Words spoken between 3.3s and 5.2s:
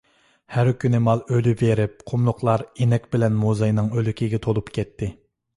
موزاينىڭ ئۆلۈكىگە تولۇپ كەتتى.